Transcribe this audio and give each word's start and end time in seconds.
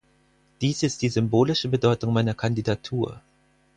Dies 0.61 0.81
ist 0.81 1.03
die 1.03 1.09
symbolische 1.09 1.67
Bedeutung 1.69 2.11
meiner 2.11 2.33
Kandidatur. 2.33 3.21